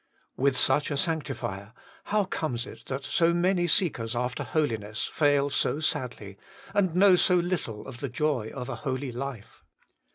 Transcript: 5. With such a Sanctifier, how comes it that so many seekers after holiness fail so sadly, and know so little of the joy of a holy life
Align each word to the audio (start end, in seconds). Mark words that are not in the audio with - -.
5. 0.35 0.43
With 0.43 0.57
such 0.57 0.89
a 0.89 0.97
Sanctifier, 0.97 1.73
how 2.05 2.23
comes 2.25 2.65
it 2.65 2.85
that 2.87 3.03
so 3.05 3.35
many 3.35 3.67
seekers 3.67 4.15
after 4.15 4.43
holiness 4.43 5.05
fail 5.05 5.51
so 5.51 5.79
sadly, 5.79 6.39
and 6.73 6.95
know 6.95 7.15
so 7.15 7.35
little 7.35 7.87
of 7.87 7.99
the 7.99 8.09
joy 8.09 8.49
of 8.51 8.67
a 8.67 8.77
holy 8.77 9.11
life 9.11 9.63